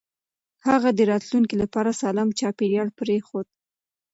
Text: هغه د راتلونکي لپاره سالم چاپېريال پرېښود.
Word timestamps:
هغه 0.67 0.89
د 0.97 0.99
راتلونکي 1.11 1.55
لپاره 1.63 1.97
سالم 2.01 2.29
چاپېريال 2.39 2.89
پرېښود. 2.99 3.47